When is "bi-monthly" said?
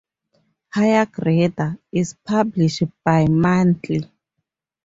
3.05-4.09